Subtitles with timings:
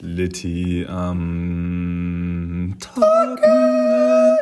[0.00, 4.38] Litti am Tagen.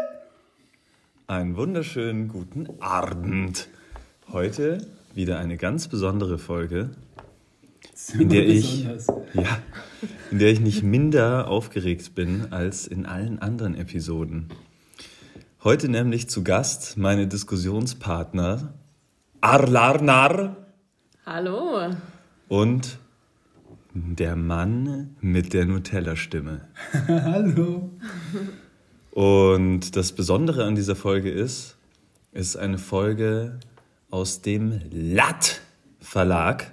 [1.26, 3.68] Einen wunderschönen guten Abend.
[4.30, 6.90] Heute wieder eine ganz besondere Folge,
[8.18, 8.84] in der ich,
[9.34, 9.58] ja,
[10.30, 14.48] in der ich nicht minder aufgeregt bin als in allen anderen Episoden.
[15.64, 18.74] Heute nämlich zu Gast meine Diskussionspartner
[19.40, 20.56] Arlarnar
[21.24, 21.90] Hallo.
[22.48, 22.98] Und
[23.94, 26.68] der Mann mit der Nutella-Stimme.
[27.08, 27.90] Hallo.
[29.10, 31.76] Und das Besondere an dieser Folge ist,
[32.32, 33.58] es ist eine Folge
[34.10, 35.62] aus dem Latt
[36.00, 36.72] Verlag.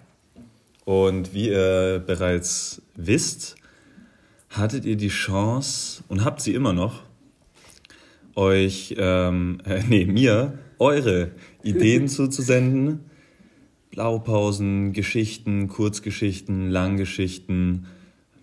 [0.86, 3.56] Und wie ihr bereits wisst,
[4.50, 7.04] hattet ihr die Chance und habt sie immer noch,
[8.36, 11.32] euch, ähm, äh, nee, mir eure
[11.64, 13.06] Ideen zuzusenden.
[13.94, 17.86] Blaupausen, Geschichten, Kurzgeschichten, Langgeschichten,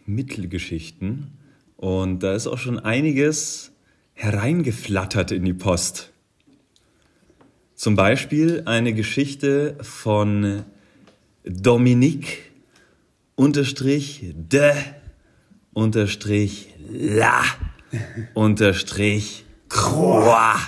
[0.07, 1.33] Mittelgeschichten.
[1.77, 3.73] Und da ist auch schon einiges
[4.13, 6.13] hereingeflattert in die Post.
[7.75, 10.63] Zum Beispiel eine Geschichte von
[11.43, 12.53] Dominique
[13.35, 14.71] unterstrich de
[15.73, 17.43] unterstrich la
[18.35, 20.61] unterstrich croix.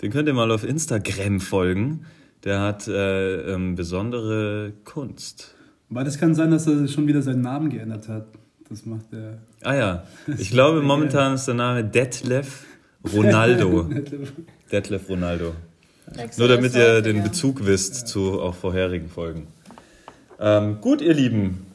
[0.00, 2.06] Den könnt ihr mal auf Instagram folgen.
[2.44, 5.54] Der hat äh, ähm, besondere Kunst.
[5.90, 8.26] Aber das kann sein, dass er schon wieder seinen Namen geändert hat.
[8.68, 9.38] Das macht er.
[9.62, 10.02] Ah ja,
[10.38, 12.64] ich glaube momentan ist der Name Detlef
[13.12, 13.88] Ronaldo.
[14.72, 15.52] Detlef Ronaldo.
[16.38, 19.46] Nur damit ihr den Bezug wisst zu auch vorherigen Folgen.
[20.40, 21.66] Ähm, gut, ihr Lieben,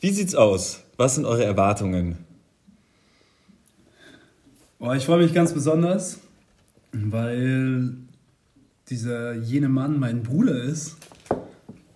[0.00, 0.84] wie sieht's aus?
[0.96, 2.18] Was sind eure Erwartungen?
[4.78, 6.20] Oh, ich freue mich ganz besonders,
[6.92, 7.94] weil
[8.90, 10.96] dieser jene Mann mein Bruder ist.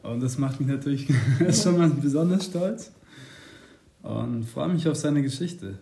[0.03, 1.09] Und das macht mich natürlich
[1.53, 2.93] schon mal besonders stolz.
[4.03, 5.79] Und freue mich auf seine Geschichte.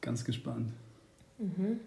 [0.00, 0.70] Ganz gespannt.
[1.38, 1.80] Mhm.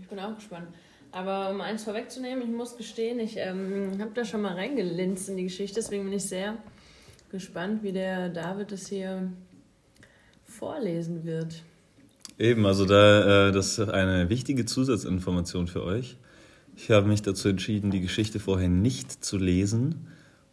[0.00, 0.68] Ich bin auch gespannt.
[1.10, 5.38] Aber um eins vorwegzunehmen, ich muss gestehen, ich ähm, habe da schon mal reingelinst in
[5.38, 6.58] die Geschichte, deswegen bin ich sehr
[7.30, 9.32] gespannt, wie der David es hier
[10.44, 11.62] vorlesen wird.
[12.38, 16.16] Eben, also da, äh, das ist eine wichtige Zusatzinformation für euch.
[16.80, 20.06] Ich habe mich dazu entschieden, die Geschichte vorher nicht zu lesen.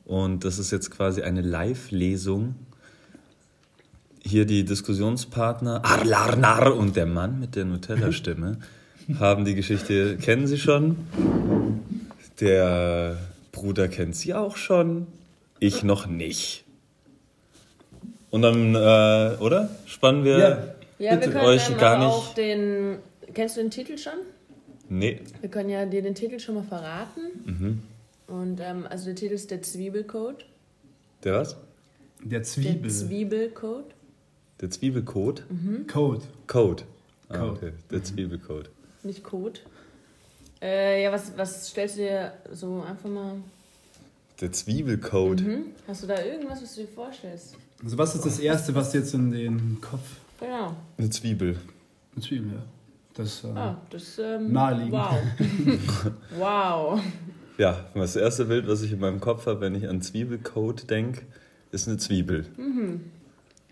[0.05, 2.55] Und das ist jetzt quasi eine Live-Lesung.
[4.23, 8.57] Hier die Diskussionspartner Arlarnar und der Mann mit der Nutella-Stimme
[9.19, 10.97] haben die Geschichte, kennen sie schon.
[12.39, 13.17] Der
[13.51, 15.05] Bruder kennt sie auch schon.
[15.59, 16.63] Ich noch nicht.
[18.31, 19.69] Und dann, äh, oder?
[19.85, 20.49] Spannen wir Ja.
[20.97, 21.31] Ja, wir Bitte.
[21.31, 22.97] können euch gar nicht- auch den.
[23.33, 24.13] Kennst du den Titel schon?
[24.90, 25.22] Nee.
[25.41, 27.22] Wir können ja dir den Titel schon mal verraten.
[27.46, 27.81] Mhm.
[28.28, 30.46] Und ähm, also der Titel ist der Zwiebelcode.
[31.23, 31.56] Der was?
[32.22, 32.90] Der Der Zwiebel.
[32.91, 33.85] Zwiebelcode.
[34.62, 35.44] Der Zwiebelcode?
[35.88, 36.22] Code.
[36.47, 36.84] Code.
[37.29, 37.51] Ah, Code.
[37.51, 37.72] okay.
[37.91, 38.69] Der Zwiebelcode.
[39.03, 39.59] Nicht Code.
[40.62, 43.35] Äh, ja, was, was stellst du dir so einfach mal.
[44.41, 45.41] Der Zwiebelcode.
[45.41, 45.66] Hm?
[45.88, 47.56] Hast du da irgendwas, was du dir vorstellst?
[47.84, 50.17] Also, was ist das Erste, was jetzt in den Kopf.
[50.40, 50.75] Genau.
[50.97, 51.59] Eine Zwiebel.
[52.16, 52.63] Eine Zwiebel, ja.
[53.15, 54.93] Das, äh, Ah, das ähm, Naheliegend.
[54.93, 55.17] Wow.
[56.37, 57.01] wow.
[57.57, 61.21] Ja, das erste Bild, was ich in meinem Kopf habe, wenn ich an Zwiebelcode denke,
[61.71, 62.45] ist eine Zwiebel.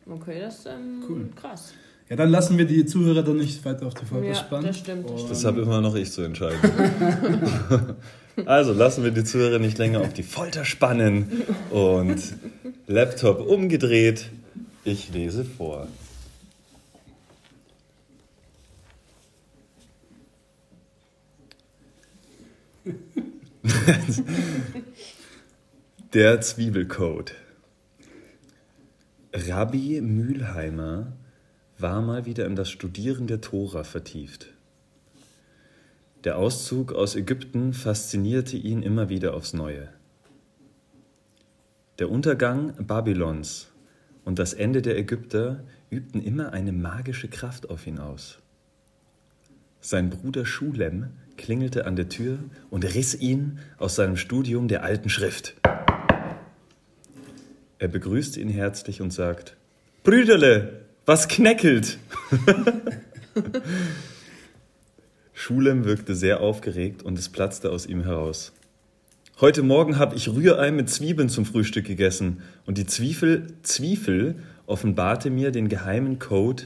[0.09, 1.29] Okay, das ist ähm, Cool.
[1.35, 1.73] krass.
[2.09, 4.67] Ja, dann lassen wir die Zuhörer dann nicht weiter auf die Folge Ja, spannen.
[4.67, 5.27] das stimmt, das.
[5.27, 6.59] Das habe immer noch ich zu entscheiden.
[8.45, 12.21] also lassen wir die Zuhörer nicht länger auf die Folter spannen und
[12.87, 14.29] Laptop umgedreht.
[14.85, 15.87] Ich lese vor.
[26.13, 27.33] Der Zwiebelcode.
[29.33, 31.13] Rabbi Mülheimer
[31.77, 34.47] war mal wieder in das Studieren der Tora vertieft.
[36.25, 39.87] Der Auszug aus Ägypten faszinierte ihn immer wieder aufs Neue.
[41.99, 43.71] Der Untergang Babylons
[44.25, 48.39] und das Ende der Ägypter übten immer eine magische Kraft auf ihn aus.
[49.79, 52.39] Sein Bruder Schulem klingelte an der Tür
[52.69, 55.55] und riss ihn aus seinem Studium der alten Schrift.
[57.79, 59.57] Er begrüßte ihn herzlich und sagt,
[60.03, 61.97] Brüderle, was kneckelt?
[65.33, 68.53] Schulem wirkte sehr aufgeregt und es platzte aus ihm heraus.
[69.41, 74.35] Heute Morgen habe ich Rührei mit Zwiebeln zum Frühstück gegessen und die Zwiebel, Zwiebel
[74.67, 76.63] offenbarte mir den geheimen Code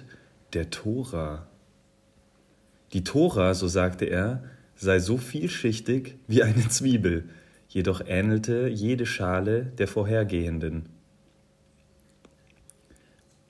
[0.53, 1.47] der Tora.
[2.93, 4.43] Die Tora, so sagte er,
[4.77, 7.25] sei so vielschichtig wie eine Zwiebel.
[7.69, 10.85] jedoch ähnelte jede Schale der vorhergehenden.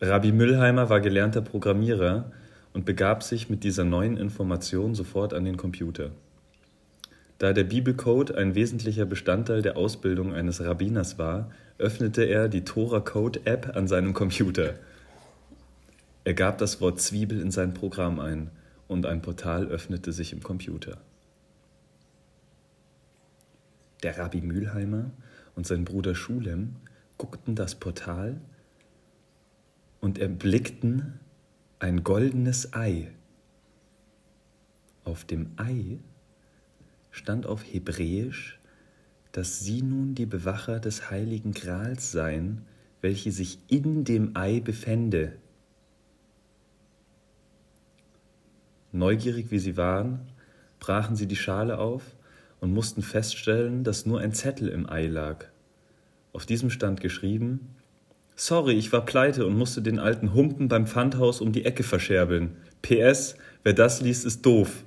[0.02, 2.32] Rabbi Müllheimer war gelernter Programmierer
[2.74, 6.12] und begab sich mit dieser neuen Information sofort an den Computer.
[7.38, 13.00] Da der Bibelcode ein wesentlicher Bestandteil der Ausbildung eines Rabbiners war, öffnete er die Torah
[13.00, 14.74] Code App an seinem Computer.
[16.24, 18.50] Er gab das Wort Zwiebel in sein Programm ein
[18.88, 20.98] und ein Portal öffnete sich im Computer.
[24.04, 25.12] Der Rabbi Mülheimer
[25.56, 26.76] und sein Bruder Schulem
[27.18, 28.40] guckten das Portal
[30.00, 31.20] und erblickten
[31.80, 33.12] ein goldenes Ei.
[35.04, 36.00] Auf dem Ei
[37.12, 38.60] stand auf Hebräisch,
[39.32, 42.66] dass sie nun die Bewacher des heiligen Grals seien,
[43.02, 45.38] welche sich in dem Ei befände.
[48.92, 50.20] Neugierig wie sie waren,
[50.80, 52.17] brachen sie die Schale auf
[52.59, 55.45] und mussten feststellen, dass nur ein Zettel im Ei lag.
[56.33, 57.75] Auf diesem stand geschrieben,
[58.36, 62.56] Sorry, ich war pleite und musste den alten Humpen beim Pfandhaus um die Ecke verscherbeln.
[62.83, 64.83] PS, wer das liest, ist doof.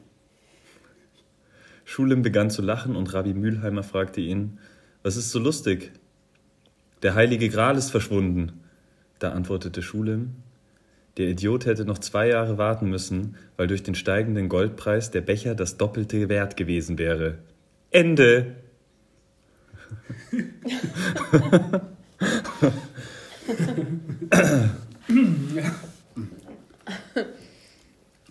[1.84, 4.58] Schulem begann zu lachen und Rabbi Mülheimer fragte ihn,
[5.02, 5.90] was ist so lustig?
[7.02, 8.60] Der heilige Gral ist verschwunden.
[9.18, 10.36] Da antwortete Schulem,
[11.16, 15.56] der Idiot hätte noch zwei Jahre warten müssen, weil durch den steigenden Goldpreis der Becher
[15.56, 17.38] das doppelte wert gewesen wäre.
[17.90, 18.56] Ende.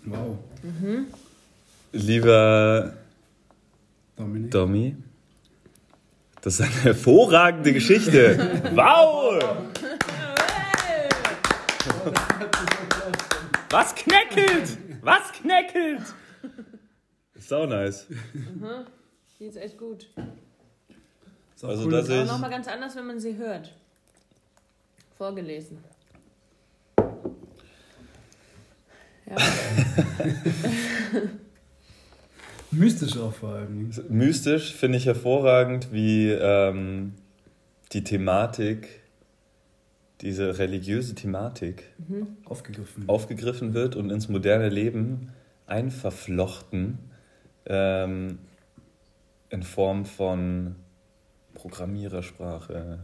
[0.05, 0.37] wow.
[0.63, 1.07] Mhm.
[1.91, 2.93] Lieber
[4.15, 4.51] Dominik.
[4.51, 4.95] Domi,
[6.41, 8.61] das ist eine hervorragende Geschichte.
[8.73, 9.41] Wow!
[13.69, 14.77] Was kneckelt?
[15.01, 16.01] Was kneckelt?
[17.35, 18.07] Sau nice.
[18.33, 18.85] Mhm.
[19.39, 20.09] Die ist echt gut.
[21.55, 23.73] Ist auch Also cool, das dass- Aber nochmal ganz anders, wenn man sie hört.
[25.17, 25.77] Vorgelesen.
[29.25, 29.35] Ja.
[32.71, 33.91] mystisch auch vor allem.
[34.09, 37.13] Mystisch finde ich hervorragend, wie ähm,
[37.91, 39.01] die Thematik,
[40.21, 41.83] diese religiöse Thematik
[42.45, 43.03] Aufgegriffen.
[43.07, 45.29] aufgegriffen wird und ins moderne Leben
[45.67, 46.97] einverflochten
[47.65, 48.39] ähm,
[49.49, 50.75] in Form von
[51.53, 52.99] Programmierersprache.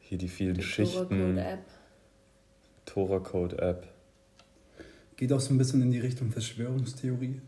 [0.00, 1.64] Hier die vielen Schichten, App.
[2.84, 3.88] Torah Code App.
[5.16, 7.40] Geht auch so ein bisschen in die Richtung Verschwörungstheorie.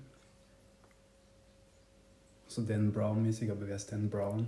[2.48, 4.46] So Dan Brown-mäßig, aber wer ist Dan Brown?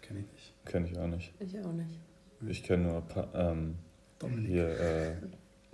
[0.00, 0.52] Kenn ich nicht.
[0.64, 1.32] Kenne ich auch nicht.
[1.40, 1.98] Ich auch nicht.
[2.46, 3.74] Ich kenne nur Pa- ähm,
[4.18, 4.46] Dominik.
[4.46, 5.14] hier äh,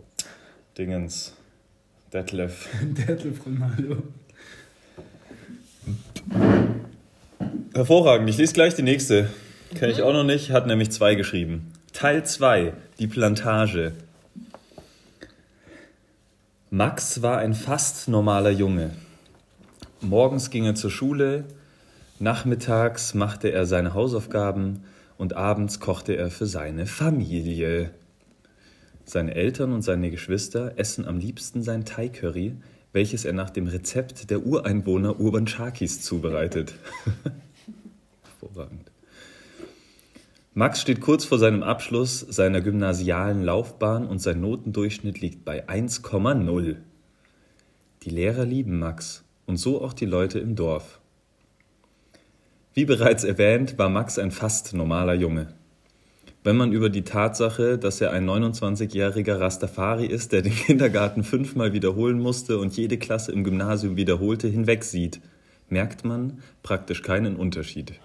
[0.79, 1.35] Dingens,
[2.13, 2.69] Detlef.
[2.83, 4.03] Detlef Ronaldo.
[7.73, 9.31] Hervorragend, ich lese gleich die nächste.
[9.77, 11.71] Kenne ich auch noch nicht, hat nämlich zwei geschrieben.
[11.93, 13.93] Teil 2, die Plantage.
[16.71, 18.91] Max war ein fast normaler Junge.
[20.01, 21.45] Morgens ging er zur Schule,
[22.19, 24.83] nachmittags machte er seine Hausaufgaben
[25.17, 27.91] und abends kochte er für seine Familie.
[29.05, 32.57] Seine Eltern und seine Geschwister essen am liebsten sein Thai-Curry,
[32.93, 36.75] welches er nach dem Rezept der Ureinwohner Urban Chakis zubereitet.
[38.51, 38.91] Hervorragend.
[40.55, 46.77] Max steht kurz vor seinem Abschluss seiner gymnasialen Laufbahn und sein Notendurchschnitt liegt bei 1,0.
[48.03, 51.01] Die Lehrer lieben Max und so auch die Leute im Dorf.
[52.75, 55.55] Wie bereits erwähnt, war Max ein fast normaler Junge.
[56.43, 61.73] Wenn man über die Tatsache, dass er ein 29-jähriger Rastafari ist, der den Kindergarten fünfmal
[61.73, 65.21] wiederholen musste und jede Klasse im Gymnasium wiederholte, hinwegsieht,
[65.69, 68.01] merkt man praktisch keinen Unterschied.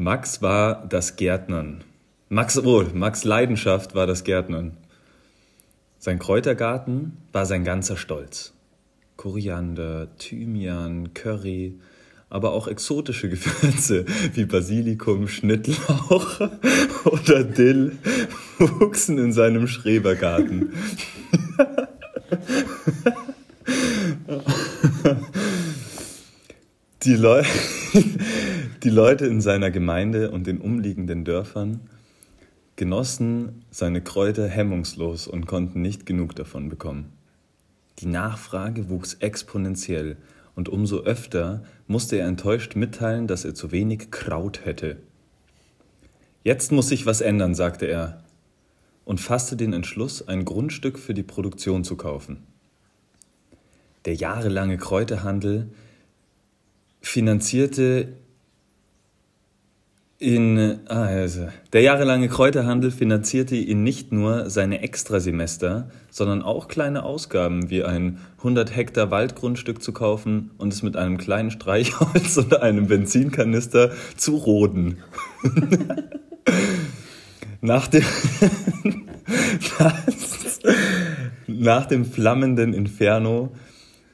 [0.00, 1.84] Max war das Gärtnern.
[2.30, 4.78] Max, oh, Max Leidenschaft war das Gärtnern.
[5.98, 8.54] Sein Kräutergarten war sein ganzer Stolz.
[9.18, 11.78] Koriander, Thymian, Curry,
[12.30, 16.40] aber auch exotische Gewürze wie Basilikum, Schnittlauch
[17.04, 17.98] oder Dill
[18.58, 20.72] wuchsen in seinem Schrebergarten.
[27.02, 27.42] Die, Leu
[28.82, 31.80] die Leute in seiner Gemeinde und den umliegenden Dörfern
[32.76, 37.12] genossen seine Kräuter hemmungslos und konnten nicht genug davon bekommen.
[37.98, 40.16] Die Nachfrage wuchs exponentiell
[40.54, 44.96] und umso öfter musste er enttäuscht mitteilen, dass er zu wenig Kraut hätte.
[46.42, 48.22] Jetzt muss sich was ändern, sagte er
[49.04, 52.46] und fasste den Entschluss, ein Grundstück für die Produktion zu kaufen.
[54.06, 55.68] Der jahrelange Kräuterhandel
[57.02, 58.14] finanzierte
[60.20, 67.70] in, also, der jahrelange Kräuterhandel finanzierte ihn nicht nur seine Extrasemester, sondern auch kleine Ausgaben
[67.70, 72.86] wie ein 100 Hektar Waldgrundstück zu kaufen und es mit einem kleinen Streichholz und einem
[72.86, 74.98] Benzinkanister zu roden.
[77.62, 78.04] Nach dem,
[81.46, 83.54] nach dem flammenden Inferno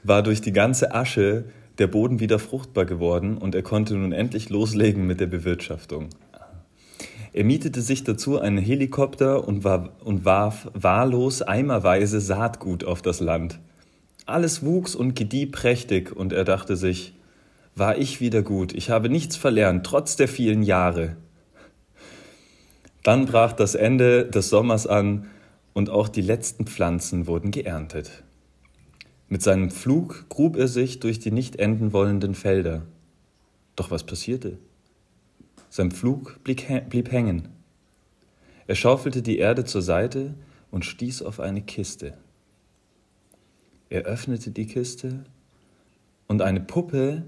[0.03, 1.45] war durch die ganze Asche
[1.79, 6.09] der Boden wieder fruchtbar geworden und er konnte nun endlich loslegen mit der Bewirtschaftung.
[7.33, 13.19] Er mietete sich dazu einen Helikopter und, war, und warf wahllos eimerweise Saatgut auf das
[13.19, 13.59] Land.
[14.25, 17.13] Alles wuchs und gedieh prächtig und er dachte sich,
[17.75, 21.15] war ich wieder gut, ich habe nichts verlernt, trotz der vielen Jahre.
[23.03, 25.27] Dann brach das Ende des Sommers an
[25.73, 28.23] und auch die letzten Pflanzen wurden geerntet.
[29.29, 32.83] Mit seinem Flug grub er sich durch die nicht enden wollenden Felder.
[33.75, 34.57] Doch was passierte?
[35.69, 37.49] Sein Flug blieb hängen.
[38.67, 40.35] Er schaufelte die Erde zur Seite
[40.71, 42.17] und stieß auf eine Kiste.
[43.89, 45.25] Er öffnete die Kiste
[46.27, 47.23] und eine Puppe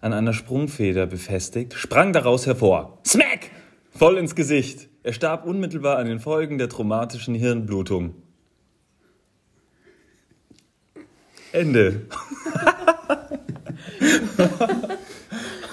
[0.00, 2.98] an einer Sprungfeder befestigt, sprang daraus hervor.
[3.06, 3.50] Smack!
[3.90, 4.88] Voll ins Gesicht.
[5.02, 8.14] Er starb unmittelbar an den Folgen der traumatischen Hirnblutung.
[11.52, 12.02] Ende.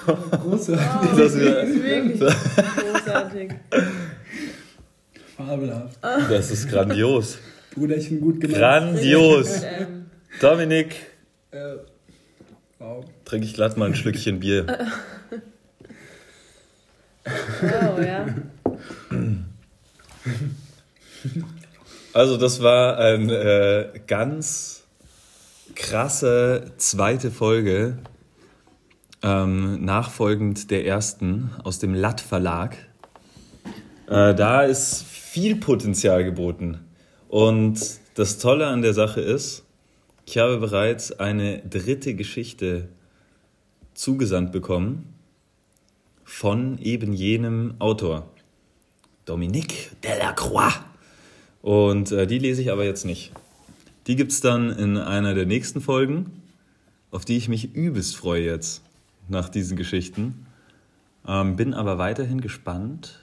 [0.05, 1.09] Großartig.
[1.11, 3.51] Oh, das ist wirklich großartig.
[5.37, 5.97] Fabelhaft.
[6.01, 7.37] Das ist grandios.
[7.73, 8.59] Bruderchen gut gemacht.
[8.59, 9.63] Grandios.
[9.63, 10.05] Ähm,
[10.41, 10.95] Dominik,
[11.51, 11.75] Äh,
[12.79, 13.05] wow.
[13.25, 14.65] trinke ich glatt mal ein Schlückchen Bier.
[17.61, 18.25] oh, ja.
[22.13, 23.33] Also das war eine
[23.95, 24.78] äh, ganz
[25.75, 27.97] krasse zweite Folge,
[29.21, 32.77] ähm, nachfolgend der ersten aus dem Latt Verlag.
[34.07, 36.79] Äh, da ist viel Potenzial geboten.
[37.27, 37.79] Und
[38.15, 39.65] das Tolle an der Sache ist,
[40.25, 42.89] ich habe bereits eine dritte Geschichte
[43.93, 45.13] zugesandt bekommen
[46.23, 48.29] von eben jenem Autor,
[49.25, 50.73] Dominique Delacroix.
[51.61, 53.31] Und äh, die lese ich aber jetzt nicht.
[54.09, 56.41] Die gibt es dann in einer der nächsten Folgen,
[57.11, 58.81] auf die ich mich übelst freue jetzt
[59.27, 60.47] nach diesen Geschichten.
[61.27, 63.19] Ähm, bin aber weiterhin gespannt,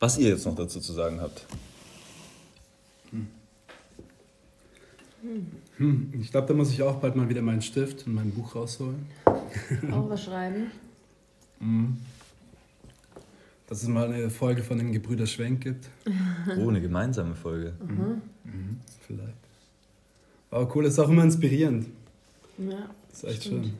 [0.00, 1.46] was ihr jetzt noch dazu zu sagen habt.
[5.78, 8.54] Hm, ich glaube, da muss ich auch bald mal wieder meinen Stift und mein Buch
[8.54, 9.06] rausholen.
[9.92, 10.70] Auch was schreiben.
[13.66, 15.88] Dass es mal eine Folge von den Gebrüder Schwenk gibt.
[16.58, 17.72] Oh, eine gemeinsame Folge.
[19.06, 19.34] Vielleicht.
[20.50, 21.86] Aber cool, ist auch immer inspirierend.
[22.58, 22.88] Ja.
[23.10, 23.66] Das ist echt Stimmt.
[23.66, 23.74] schön.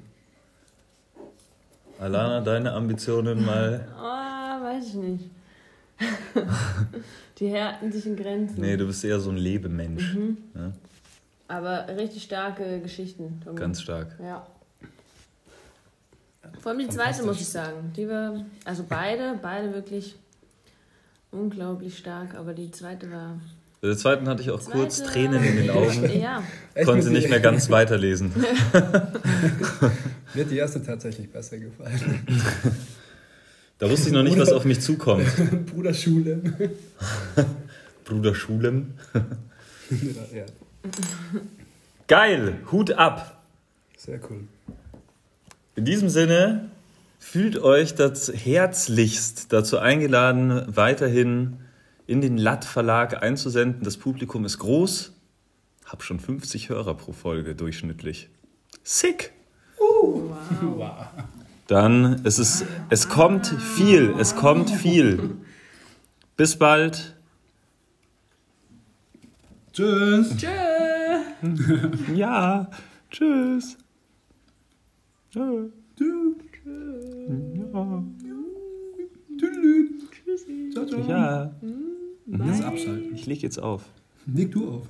[1.99, 3.89] Alana, deine Ambitionen mal.
[3.99, 4.03] Oh,
[4.65, 5.25] weiß ich nicht.
[7.39, 8.61] Die härten sich in Grenzen.
[8.61, 10.15] Nee, du bist eher so ein Lebemensch.
[10.15, 10.37] Mhm.
[10.55, 10.73] Ja,
[11.49, 13.41] Aber richtig starke Geschichten.
[13.45, 13.59] Tommy.
[13.59, 14.15] ganz stark.
[14.21, 14.47] Ja.
[16.61, 17.93] Vor allem die zweite, muss ich sagen.
[17.97, 20.17] Die war, also beide, beide wirklich
[21.31, 23.39] unglaublich stark, aber die zweite war.
[23.87, 26.11] Bei der zweiten hatte ich auch Zweite, kurz Tränen in den Augen.
[26.21, 26.43] Ja.
[26.85, 28.33] Konnte mit nicht mehr ganz weiterlesen.
[28.35, 28.50] Mir
[30.45, 32.26] hat die erste tatsächlich besser gefallen.
[33.78, 35.25] Da wusste ich noch nicht, was auf mich zukommt.
[35.66, 36.40] Bruder Schule.
[38.05, 38.95] Bruder Schulem.
[40.35, 40.47] ja,
[42.09, 43.40] Geil, Hut ab.
[43.97, 44.40] sehr cool.
[45.76, 46.71] In diesem Sinne,
[47.21, 51.59] fühlt euch das herzlichst dazu eingeladen, weiterhin
[52.07, 53.83] in den Latt Verlag einzusenden.
[53.83, 55.13] Das Publikum ist groß.
[55.87, 58.29] Hab schon 50 Hörer pro Folge durchschnittlich.
[58.83, 59.33] Sick.
[59.79, 61.07] Wow.
[61.67, 65.37] Dann es ist es kommt viel, es kommt viel.
[66.37, 67.17] Bis bald.
[69.73, 70.37] Tschüss.
[70.37, 70.49] Tschö.
[72.15, 72.71] Ja.
[73.11, 73.77] Tschüss.
[75.31, 75.69] Tschö.
[77.55, 78.03] Ja.
[80.73, 81.09] Ciao, ciao.
[81.09, 81.53] ja.
[82.26, 83.14] Jetzt abschalten.
[83.14, 83.83] Ich leg jetzt auf.
[84.26, 84.87] Leg du auf.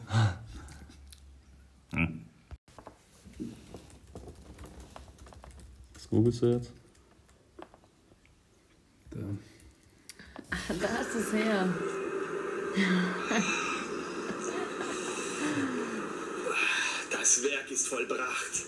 [5.95, 6.73] Was googelst du jetzt?
[9.11, 9.19] Da.
[10.81, 11.69] Da ist es her.
[17.11, 18.65] Das Werk ist vollbracht.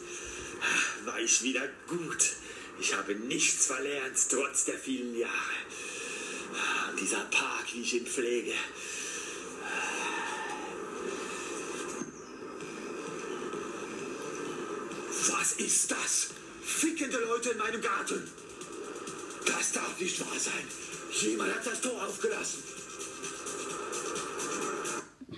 [1.06, 2.36] War ich wieder gut.
[2.80, 5.32] Ich habe nichts verlernt, trotz der vielen Jahre.
[7.00, 8.52] Dieser Park, wie ich ihn pflege.
[15.30, 16.30] Was ist das?
[16.62, 18.22] Ficken fremde Leute in meinem Garten.
[19.46, 20.52] Das darf nicht wahr sein.
[21.22, 22.62] Jemand hat das Tor aufgelassen.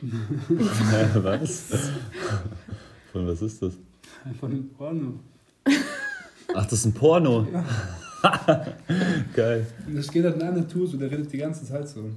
[1.22, 1.62] was?
[3.12, 3.74] Von was ist das?
[4.38, 5.20] Von dem Porno.
[6.54, 7.46] Ach, das ist ein Porno.
[9.34, 9.66] Geil.
[9.86, 12.10] Und das geht halt in einer Tour so, der redet die ganze Zeit so.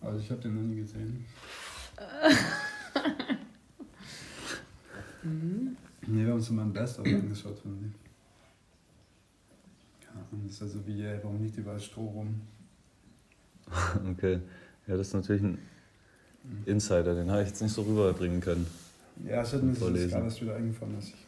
[0.00, 1.24] Also ich habe den noch nie gesehen.
[6.08, 7.92] Nee, wir haben uns mal ein Best-of angeschaut von dem.
[10.00, 12.40] Keine Ahnung, das ist also wie, ey, warum liegt überall Stroh rum?
[14.12, 14.38] Okay.
[14.86, 15.58] Ja, das ist natürlich ein
[16.64, 18.66] Insider, den habe ich jetzt nicht so rüberbringen können.
[19.24, 21.25] Ja, es hat mir das gerade erst wieder eingefallen, dass ich